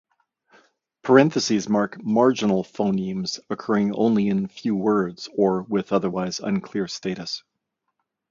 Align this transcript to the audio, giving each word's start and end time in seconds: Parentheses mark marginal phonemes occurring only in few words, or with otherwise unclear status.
Parentheses 1.03 1.69
mark 1.69 2.03
marginal 2.03 2.63
phonemes 2.63 3.39
occurring 3.51 3.93
only 3.93 4.29
in 4.29 4.47
few 4.47 4.75
words, 4.75 5.29
or 5.37 5.61
with 5.61 5.93
otherwise 5.93 6.39
unclear 6.39 6.87
status. 6.87 7.43